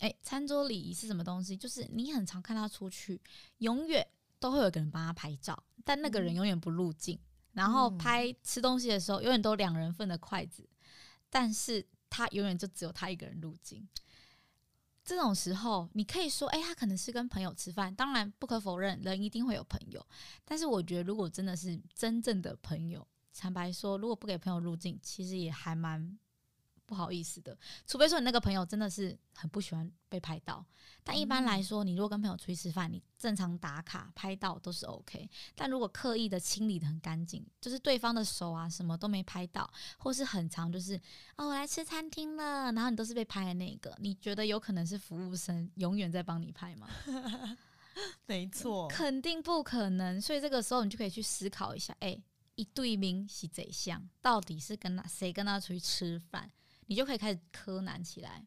[0.00, 1.56] 哎、欸，餐桌礼仪是什么东西？
[1.56, 3.18] 就是你很常看他出去，
[3.58, 4.06] 永远
[4.44, 7.18] 都会有个人帮他拍照，但那个人永远不入镜。
[7.52, 10.68] 然后拍吃东西的时候，永远都两人份的筷子，
[11.30, 13.88] 但是他永远就只有他一个人入镜。
[15.02, 17.94] 这种时候，你可以说，哎，他可能是跟朋友吃饭。
[17.94, 20.06] 当然，不可否认，人一定会有朋友。
[20.44, 26.18] 但是，我觉得如果真的是真正的朋友，坦白说，如果不给朋友入镜，其实也还蛮。
[26.86, 30.64] 不好意思的，除非说你那个朋友真的是很不喜欢被拍到，
[31.02, 35.28] 但一般来说，你如果跟朋友出去吃饭，你正常打卡拍到都是 OK。
[35.54, 39.68] 但如果刻意的清理的很干净，就是对方的手啊什么都没拍到，
[39.98, 40.94] 或是很长就是
[41.36, 46.88] 哦我来吃餐厅了，然后你都是被拍的那个，你觉得有可能是服务生永远在帮你拍吗？
[48.26, 50.20] 没错，肯定不可能。
[50.20, 52.20] 所以这个时候你就可以去思考一下，哎，
[52.56, 56.50] 一对明是贼像，到底是跟他谁跟他出去吃饭？
[56.86, 58.46] 你就可以开始柯南起来，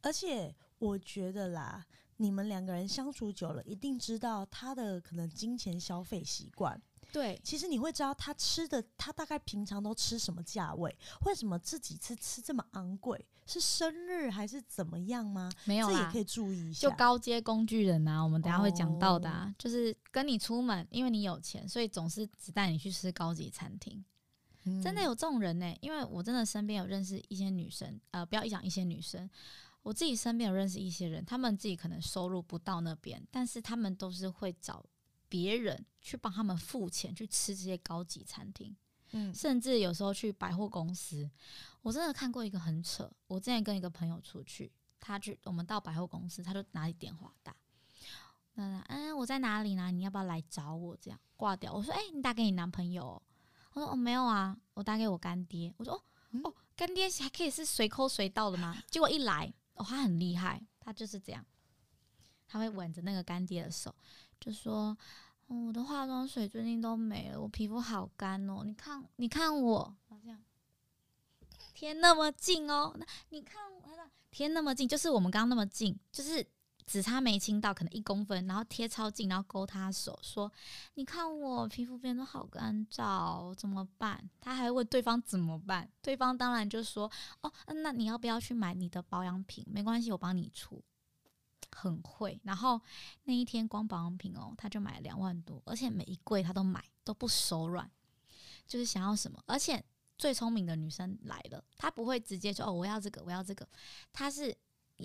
[0.00, 1.86] 而且我觉得啦，
[2.16, 6.80] 你们两个人相处久了，一定知道他的可能金钱消费习惯。
[7.10, 10.96] 对，其实你会知道他吃的，他大概平常都吃什么价位？
[11.26, 13.22] 为什么这几次吃这么昂贵？
[13.44, 15.50] 是生日还是怎么样吗？
[15.66, 16.88] 没有，这也可以注意一下。
[16.88, 24.02] 就高阶工具人啊，我们等下会讲到的啊，哦，就是跟你出门，因为你有钱，所以总是只带你去吃高级餐厅。
[24.80, 25.76] 真的有这种人呢、欸？
[25.80, 29.28] 因为我真的身边有认识一些女生，呃，不要一讲一些女生，
[29.82, 34.84] 我自己身边有认识一些人，他们自己可能收入不到那边，但是他们都是会找
[35.28, 38.72] 别人去帮他们付钱去吃这些高级餐厅，
[39.10, 41.28] 嗯，甚至有时候去百货公司，
[41.82, 44.70] 我真的看过一个很扯，我之前跟一个朋友出去，
[45.00, 47.56] 他去我们到百货公司，他就拿起电话打，
[48.54, 49.90] 嗯嗯，我在哪里呢？
[49.90, 50.96] 你要不要来找我？
[50.96, 53.20] 这样挂掉，我说，哎、欸，你打给你男朋友。
[53.72, 55.72] 我说哦，没有啊，我打给我干爹。
[55.78, 58.76] 我说哦、嗯、哦，干爹还可以是随扣随到的吗？
[58.90, 61.44] 结果一来哦，他很厉害，他就是这样，
[62.46, 63.94] 他会挽着那个干爹的手，
[64.38, 64.96] 就说、
[65.46, 70.38] 哦、我的化妆水最近都没了，我皮肤好干哦，你看你看我，这样
[71.74, 73.82] 贴那么近哦，那你看我
[74.30, 76.46] 贴那么近，就是我们刚刚那么近，就是。
[76.92, 80.52] 只差没亲到，可能一公分，然后贴超近，然后勾他手，说
[80.92, 87.50] ：“你看我皮肤变得好干燥，怎么办？”他还问对方怎么办，对方当然就说：“哦，
[87.82, 89.64] 那你要不要去买你的保养品？
[89.70, 90.84] 没关系，我帮你出。”
[91.74, 92.38] 很会。
[92.44, 92.78] 然后
[93.24, 97.90] 那一天光保养品哦，他就买了两万多，而且每一柜他都买，都不手软，
[98.66, 99.42] 就是想要什么。
[99.46, 99.82] 而且
[100.18, 103.66] 最聪明的女生来了，她不会直接说：“哦，我要这个，我要这个。”
[104.12, 104.54] 她是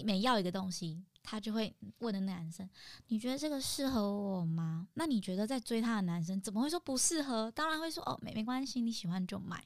[0.04, 1.02] 每要一个东西。
[1.30, 2.68] 他就会问的那男生
[3.10, 7.52] ：“你觉得这个适合我吗？”那你觉得在追他的男生怎么会说不适合？
[7.52, 9.62] 当然会说：“哦，没没关系，你喜欢就买。”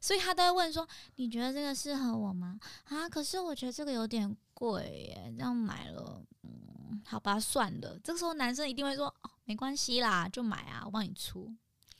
[0.00, 7.98] 所以他都会问说：“你觉得这个适合我吗？”啊，可是我觉得这个有点贵耶，这样买了，嗯，好吧，算了。
[8.04, 11.52] 这个时候男生一定会说：“哦，没关系啦，就买啊，我帮你出。”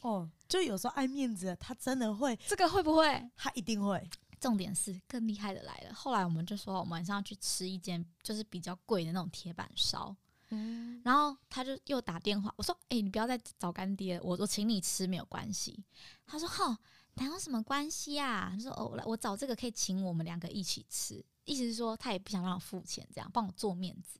[0.02, 3.28] 哦，就有时候爱面子，他真的会，这个会不会？
[3.34, 4.08] 他一定会。
[4.38, 5.92] 重点是更厉害的来了。
[5.94, 10.16] 后来我们就说，我们晚上要去吃一间就是比较贵的那种铁板烧。
[10.50, 15.84] 嗯，然后他就又打电话，我说：“哎、欸，你不要再找干爹，我我请你吃没有关系。”
[16.24, 16.74] 他说：“好，
[17.16, 24.18] 哪有什么关系啊？”他说：“哦，来，我找这个可以请我们两个一起吃。”意思是说他也不想让我付钱，这样帮我做面子。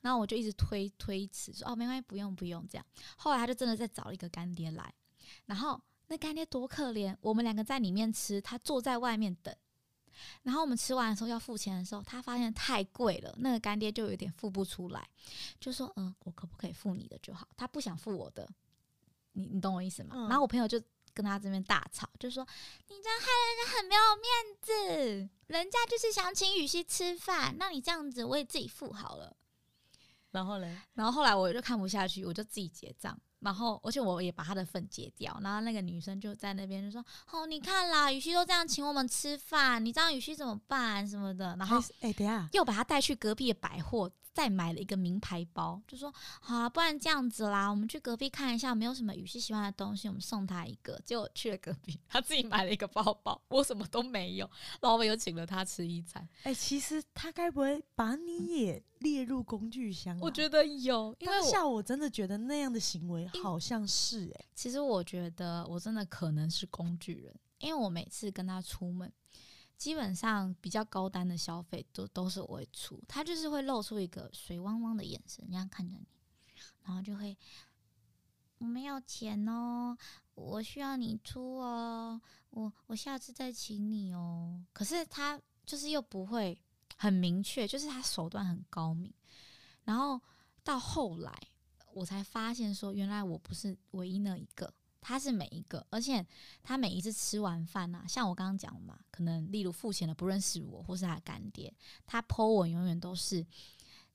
[0.00, 2.84] 然后我就一直推推辞说：“哦，没关系，不用不用。”这样，
[3.16, 4.92] 后来他就真的再找了一个干爹来，
[5.46, 5.80] 然后。
[6.10, 9.54] 那干爹多可怜，我们两个在里面吃，他坐在外面等。
[10.42, 15.08] 然后我们吃完的时候要付钱的时候，他发现太贵了，那个干爹就有点付不出来，
[15.60, 18.46] 就说：“嗯，我可不可以付你的就好？”他不想付我的，
[19.34, 20.16] 你你懂我意思吗？
[20.16, 20.28] 嗯。
[20.28, 20.82] 然后我朋友就
[21.14, 22.44] 跟他这边大吵，就说
[22.88, 24.26] ：“你这样害人家很没有面
[24.60, 29.36] 子，人家就是想请雨熙吃饭，那你这样子我也自己付好了。”
[30.32, 33.16] 然后嘞，然后后来我就看不下去，我就自己结账。
[33.40, 35.38] 然后，而且我也把他的粉截掉。
[35.42, 44.10] 然后那个女生就在那边就说：“哦，你看啦，雨熙都这样请我们吃饭，你这样雨熙怎么办什么的？”然后，哎，等下，又把他带去隔壁的百货，
[44.40, 46.10] 再买了一个名牌包，就说
[46.40, 50.98] 好啊，不然这样子啦，我们去隔壁看一下，没有什么予晞喜欢的东西，我们送他一个。
[51.04, 54.48] 结果去了隔壁，他自己买了一个包包，我什么都没有，
[54.80, 56.26] 然后我们又请了他吃一餐。
[56.44, 60.20] 哎、欸，其实他该不会把你也列入工具箱、啊？
[60.22, 64.46] 我觉得有，因为当下我真的觉得那样的行为好像是哎、欸。
[64.54, 69.12] 其实我觉得我真的可能是工具人，因为我每次跟他出门。
[69.80, 76.06] 基本上比较高单的消费都都是我会出，他就是会露出一个水汪汪的眼神，这样看着你，
[76.82, 77.34] 然后就会
[78.58, 79.96] 我没有钱哦，
[80.34, 82.20] 我需要你出哦，
[82.50, 84.62] 我我下次再请你哦。
[84.74, 86.60] 可是他就是又不会
[86.98, 89.10] 很明确，就是他手段很高明。
[89.84, 90.20] 然后
[90.62, 91.32] 到后来
[91.94, 94.70] 我才发现说，原来我不是唯一那一个。
[95.00, 96.24] 他是每一个，而且
[96.62, 101.72] 他每一次吃完饭呐、啊，像我刚刚讲嘛，可能例如付钱的不认识我，或是他的干爹，
[102.06, 103.44] 他 po 文永远都是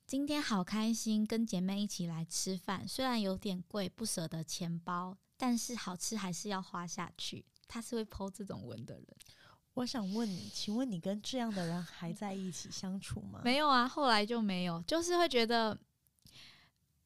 [0.05, 7.43] 今天好开心，跟姐妹一起来吃饭，虽然有点贵，不舍得钱包，但是好吃还是要花下去。
[7.67, 9.07] 他是会 po 这种文的人。
[9.73, 13.41] 我想问你，请问你跟这样的人还在一起相处吗？
[13.43, 15.77] 没有啊，后来就没有，就是会觉得。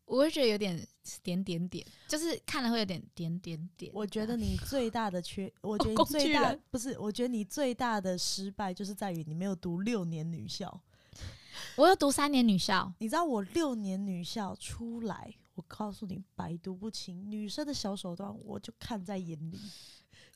[0.09, 0.75] 我会觉得有点
[1.21, 3.91] 点点点，就是看了会有点点点点。
[3.93, 10.81] 我觉得你最大的缺，我觉得你最大不是，我觉得你最大的失败就是在于你没有读六年女校。
[11.75, 19.59] 我有读三年女校，你知道我六年女校出来，我告诉你百毒不侵，女生的小手段我就看在眼里，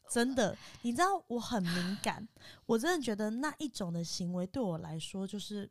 [0.07, 0.55] 真的。
[0.83, 2.27] 你知道我很敏感，
[2.67, 5.67] 我真的觉得那一种的行为对我来说就是，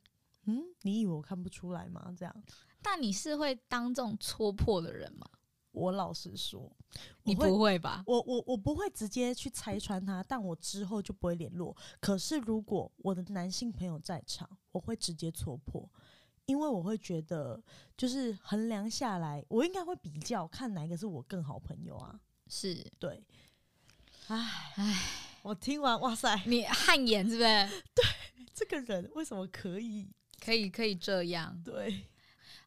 [0.46, 2.12] 嗯，你以为我看不出来吗？
[2.18, 2.42] 这样。
[2.82, 5.26] 但你是会当众戳破的人吗？
[5.70, 6.70] 我老实说，
[7.22, 8.02] 你不会吧？
[8.06, 11.74] 我我我不会直接去拆穿他，但我之后就不会联络。
[11.98, 15.90] 可是如果我的男性朋友在场，我会直接戳破，
[16.44, 17.62] 因为我会觉得，
[17.96, 22.20] 就是衡量下来，我应该会比较看哪一个是我更好朋友啊。
[22.48, 23.24] 是对。
[24.26, 25.02] 唉唉，
[25.40, 27.48] 我听完，哇塞，你汗颜是不是？
[27.94, 28.04] 对，
[28.52, 30.06] 这个人为什么可以
[30.38, 31.58] 可以可以这样？
[31.64, 32.04] 对。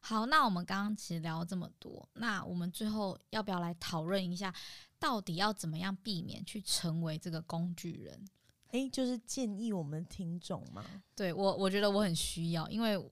[0.08, 4.54] 好，那我们刚刚其实聊了这么多，那我们最后要不要来讨论一下，
[5.00, 8.24] 到底要怎么样避免去成为这个工具人？
[8.70, 10.84] 诶，就是建议我们听众吗？
[11.16, 13.10] 对我，我觉得我很需要，因为我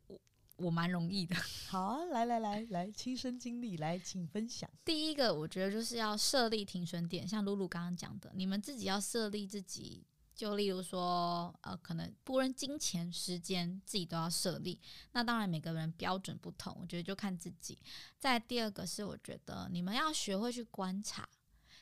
[0.55, 1.35] 我蛮容易的。
[1.67, 4.71] 好啊，来来来来，亲身经历来，请分享。
[4.85, 10.07] 第一个，我觉得就是要设立停损点，像露露刚刚讲的，你们自己要设立自己。
[10.35, 14.81] 就例如说，呃，可能不论金钱、时间，自己都要设立。
[15.13, 17.79] 那当然，每个人标准不同，我觉得就看自己。
[18.19, 21.29] 再第二个是，我觉得你们要学会去观察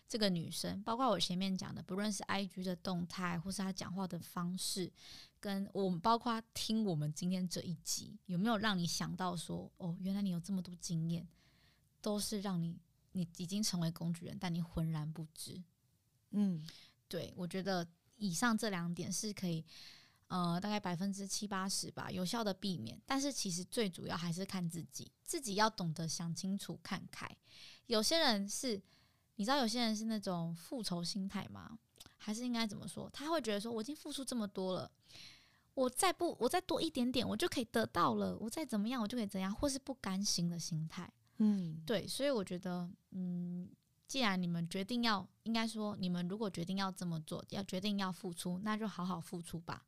[0.06, 4.92] 这个女生，包括我前面讲的，不论是 IG 的动态，或是她讲话的方式，
[5.40, 11.26] 跟我们包括听我们今天这一集，有没有让你想到说，哦，原来你有这么多经验，
[12.02, 12.78] 都是让你
[13.12, 15.58] 你已经成为工具人，但你浑然不知。
[16.32, 16.62] 嗯，
[17.08, 17.88] 对，我觉得。
[18.22, 19.64] 以上这两点是可以，
[20.28, 23.00] 呃，大概百分之七八十吧，有效的避免。
[23.04, 27.28] 但是其实最主要还是看自己，自己要懂得想清楚、看开。
[27.86, 28.80] 有些人是，
[29.34, 31.76] 你知道，有些人是那种复仇心态吗？
[32.16, 33.10] 还是应该怎么说？
[33.10, 34.88] 他会觉得说，我已经付出这么多了，
[35.74, 38.38] 我再不，我再多一点点，我就可以得到了。
[38.38, 41.12] 我再怎么样，我就可以怎样，或是不甘心的心态。
[41.38, 43.68] 嗯，对，所以我觉得，嗯。
[44.12, 49.86] 既然你们决定要，应该说你们如果决定要这么做，要决定要付出，那就好好付出吧。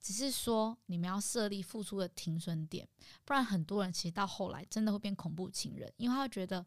[0.00, 2.88] 只是说你们要设立付出的停损点，
[3.24, 6.64] 不然很多人其实到后来真的会变恐怖情人，因为他会觉得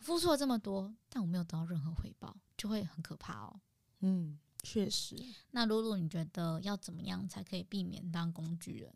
[0.00, 3.60] 付出了这么多，但我没有得到任何回报，就会很可怕哦。
[4.00, 5.14] 嗯，确实。
[5.52, 8.92] 那露露，你觉得要怎么样才可以避免当工具人？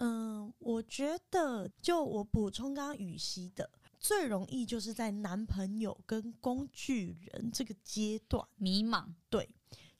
[0.00, 3.70] 嗯，我觉得就我补充刚刚雨熙的。
[3.98, 9.06] 最容易就是在男朋友跟工具人这个阶段迷茫。
[9.28, 9.48] 对，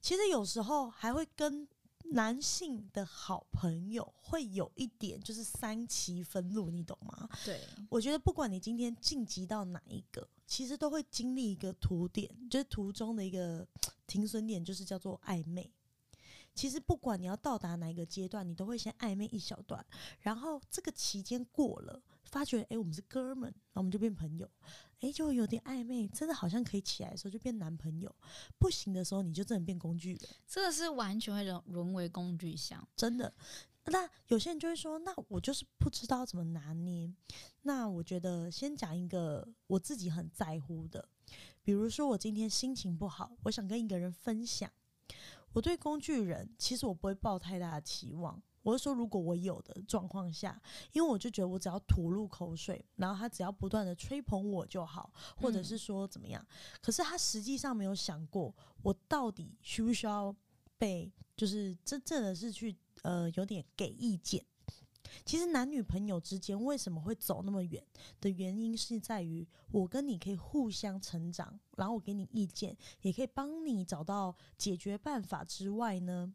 [0.01, 1.67] 其实有时候还会跟
[2.11, 7.29] 男性的好朋友会有一点就是三七分路，你懂吗？
[7.45, 13.67] 对，我觉得不管你今天晋级到哪一个，其实都会经历一个途点，就是途中的一个
[14.07, 15.69] 停损点，就是叫做暧昧。
[16.55, 19.85] 其实不管你要到达哪一个阶段，你都会先暧昧一小段，
[20.21, 22.01] 然后这个期间过了。
[22.29, 24.49] 发觉哎，我们是哥们，然后我们就变朋友，
[25.01, 28.13] 哎，就有点暧昧，真的好像可以起来的时候就变男朋友，
[28.57, 33.33] 不行的时候你就真的变工具人，这个是完全会沦沦为工具箱，真的。
[33.85, 37.11] 那有些人就会说，那我就是不知道怎么拿捏。
[37.63, 41.09] 那我觉得先讲一个我自己很在乎的，
[41.63, 44.71] 比如说我今天心情不好，我想跟一个人分享，
[45.53, 48.39] 我对工具人其实我不会抱太大的期望。
[48.61, 56.41] 我是说，如果我有的状况下，因为我就觉得我只要吐露口水，然后他只要不断的吹捧我就好，或者是说怎么样。
[56.41, 60.35] 嗯、可是他实际上没有想过，我到底需不需要
[60.77, 64.43] 被，就是真正的是去呃有点给意见。
[65.25, 67.83] 其实男女朋友之间为什么会走那么远
[68.21, 76.31] 的原因，是在于我跟你可以互相成长，然后我给你意见，也可以帮你找到解决办法之外呢，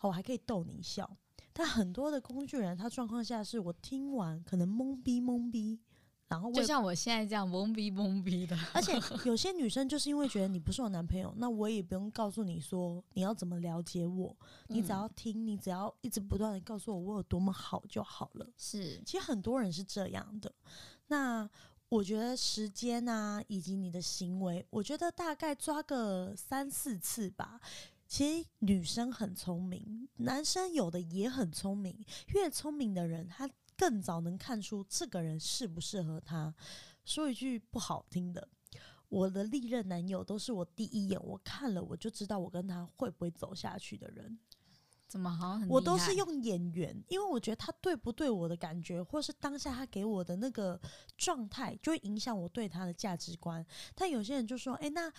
[0.00, 1.16] 我还可以逗你笑。
[1.52, 5.78] 但很多的工具人，他状况下是我听完可能懵逼懵逼，
[6.28, 8.58] 然后就像我现在这样懵逼懵逼的。
[8.72, 8.92] 而且
[9.28, 14.34] 有些女生就是因为觉得你不是我男朋友，那我也不用告诉你说你要怎么了解我，
[14.68, 18.46] 你只要听，你只要一直不断的告诉我我有多么好就好了。
[18.56, 20.50] 是，其实很多人是这样的。
[21.08, 21.48] 那
[21.90, 27.60] 我觉得时间啊，以及你的行为，我觉得大概抓个三四次吧。
[28.12, 32.04] 其实女生很聪明，男生有的也很聪明。
[32.34, 36.54] 越聪明的人，他更早能看出这个人适不适合他。
[37.06, 38.46] 说一句不好听的，
[39.08, 44.38] 我的历任男友都是我第一眼我看了我就知道我跟他会不会走下去的人。
[45.08, 45.68] 怎么好像很？
[45.70, 50.78] 我都是用眼缘，因为我觉得他对不对我的感觉，或是当下他给我的那个
[51.16, 53.64] 状态，就会影响我对他的价值观。
[53.94, 55.10] 但有些人就说：“哎，那。”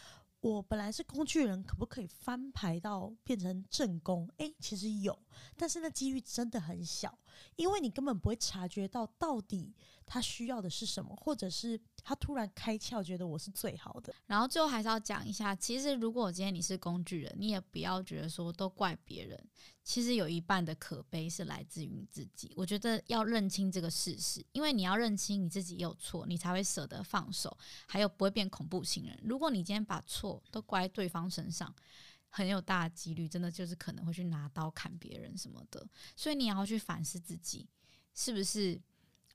[0.43, 4.29] 我本来是工具人，可不可以翻牌到变成正宫？
[4.39, 5.17] 诶，其实有，
[5.55, 7.17] 但是那几率真的很小，
[7.55, 9.73] 因为你根本不会察觉到到底
[10.05, 14.13] 他需要的是什么，或者是他突然开窍，觉得我是最好的。
[14.25, 19.41] 然后最后还是要讲一下，其实如果今天你是工具人，你也不要觉得说都怪别人。
[19.83, 29.19] 其实有一半的可悲是来自于你自己，我觉得要认清这个事实，因为你要认清你自己有错，你才会舍得放手，还有不会变恐怖情人。
[29.23, 31.73] 如果你今天把错都怪对方身上，
[32.29, 35.85] 很有大几率真的就是可能会去拿刀砍别人什么的。
[36.15, 37.67] 所以你要去反思自己
[38.13, 38.81] 是不是。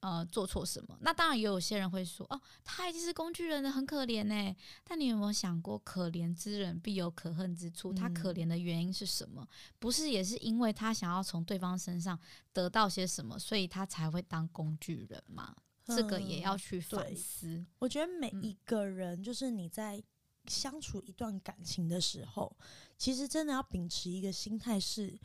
[0.00, 0.96] 呃，做错什么？
[1.00, 4.56] 那当然也有些人会说，哦，他已经是工具人了，很可怜呢。
[4.84, 7.92] 但你有没有想过，可怜之人必有可恨之处？
[7.92, 9.44] 他可怜的原因是什么？
[9.80, 12.16] 不是也是因为他想要从对方身上
[12.52, 15.52] 得到些什么，所以他才会当工具人吗？
[15.86, 17.66] 嗯，这个也要去反思。
[17.80, 20.00] 我觉得每一个人，就是你在
[20.46, 22.56] 相处一段感情的时候，
[22.96, 25.18] 其实真的要秉持一个心态是。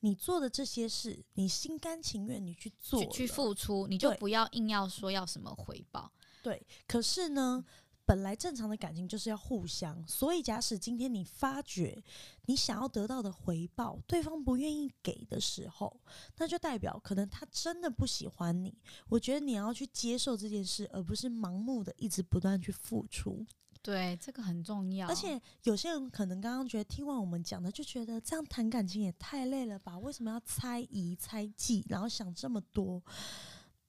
[0.00, 6.12] 你做的这些事，你心甘情愿，你去做去，去付出，你就不要硬要说要什么回报。
[6.42, 7.64] 对，可是呢，
[8.04, 12.00] 本来正常的感情就是要互相，所以假使今天你发觉
[12.44, 16.00] 你想要得到的回报，对方不愿意给的时候，
[16.36, 18.78] 那就代表可能他真的不喜欢你。
[19.08, 23.44] 我觉得你要去接受这件事，而不是盲目的一直不断去付出。
[23.86, 25.06] 对，这个很重要。
[25.06, 29.96] 而且有些人可能刚刚觉得听完我们讲的，就觉得这样谈感情也太累了吧？
[29.98, 33.00] 为什么要猜疑、猜忌，然后想这么多？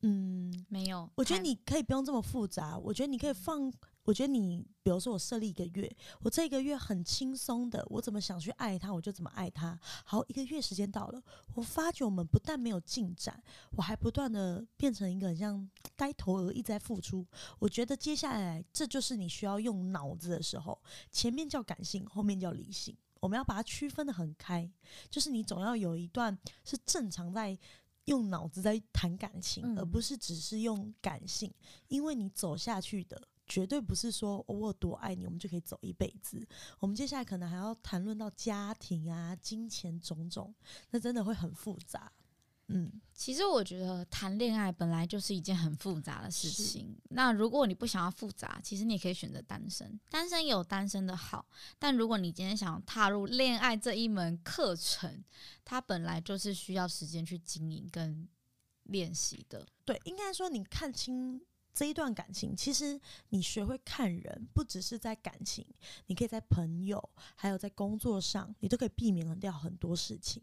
[0.02, 1.10] 嗯，没有。
[1.16, 2.78] 我觉得你可以不用这么复杂。
[2.78, 3.74] 我觉得你可以放。
[4.08, 9.78] 我觉得你，比如说我设立一个月，我这个月很轻松的，我怎么想去爱他，我就怎么爱他。
[10.06, 11.22] 好，一个月时间到了，
[11.56, 13.44] 我发觉我们不但没有进展，
[13.76, 17.28] 我还不断的变成一个很像呆头鹅，一直在付出。
[17.60, 20.82] 我觉得接下来这就是你需要用脑子的时候，
[21.12, 24.72] 前面叫感性，后面叫理性，我们要把它区分的很开。
[25.10, 27.60] 就是你总要有一段是正常在
[28.06, 31.54] 用脑子在谈感情，嗯，而不是只是用感性，
[31.90, 33.22] 因为你走下去的。
[33.48, 36.46] 绝对不是说我有多爱你，我们就可以走一辈子。
[36.80, 40.54] 我们接下来可能还要谈论到家庭啊、金钱种种，
[40.92, 42.12] 那真的会很复杂。
[42.70, 46.94] 嗯，其实我觉得谈恋爱本来就是一件很复杂的事情。
[47.12, 49.98] 那如果你不想要复杂，其实你也可以选择单身。
[50.10, 51.48] 单身有单身的好，
[51.80, 55.24] 但如果你今天想踏入恋爱这一门课程，
[55.64, 58.28] 它本来就是需要时间去经营跟
[58.84, 59.66] 练习的。
[59.86, 61.42] 对，应该说你看清。
[61.78, 63.00] 这一段感情，其实
[63.30, 65.64] 你学会看人，不只是在感情，
[66.08, 70.42] 你可以在朋友，还有在工作上，你都可以避免掉很多事情。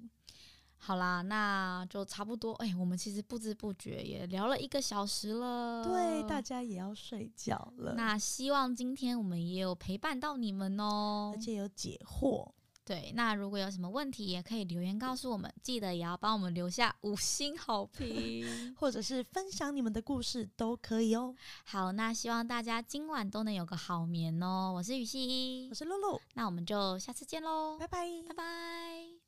[0.76, 2.53] 好啦，那就差不多。
[2.55, 7.95] 哎，我们其实不知不觉也聊了一个小时了，对，大家也要睡觉了。
[7.95, 12.49] 那希望今天我们也有陪伴到你们哦，而且有解惑。
[12.85, 15.53] 对，那如果有什么问题，也可以留言告诉我们。
[15.62, 21.35] 记得也要帮我们留下五星好评， 或者是分享你们的故事都可以哦。
[21.64, 24.72] 好，那希望大家今晚都能有个好眠哦。
[24.76, 29.23] 我是雨欣，我是露露，那我们就下次见喽，拜拜，拜拜。